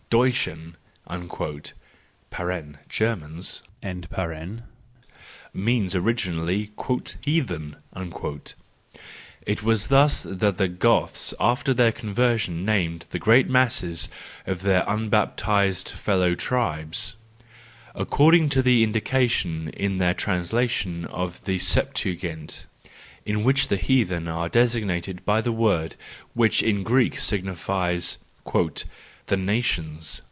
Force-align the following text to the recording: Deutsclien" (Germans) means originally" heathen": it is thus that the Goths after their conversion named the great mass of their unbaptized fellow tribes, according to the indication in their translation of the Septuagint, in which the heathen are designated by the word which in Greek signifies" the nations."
Deutsclien" 0.09 0.73
(Germans) 2.89 3.63
means 5.53 5.95
originally" 5.95 6.71
heathen": 7.23 7.77
it 9.47 9.63
is 9.63 9.87
thus 9.87 10.23
that 10.23 10.57
the 10.57 10.67
Goths 10.67 11.33
after 11.39 11.73
their 11.73 11.93
conversion 11.93 12.65
named 12.65 13.05
the 13.11 13.19
great 13.19 13.47
mass 13.49 14.05
of 14.45 14.63
their 14.63 14.83
unbaptized 14.85 15.87
fellow 15.87 16.35
tribes, 16.35 17.15
according 17.95 18.49
to 18.49 18.61
the 18.61 18.83
indication 18.83 19.69
in 19.69 19.97
their 19.97 20.13
translation 20.13 21.05
of 21.05 21.45
the 21.45 21.59
Septuagint, 21.59 22.65
in 23.25 23.45
which 23.45 23.69
the 23.69 23.77
heathen 23.77 24.27
are 24.27 24.49
designated 24.49 25.23
by 25.23 25.39
the 25.39 25.53
word 25.53 25.95
which 26.33 26.61
in 26.61 26.83
Greek 26.83 27.17
signifies" 27.17 28.17
the 29.31 29.37
nations." 29.37 30.19